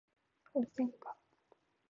[0.51, 1.15] ホウセンカ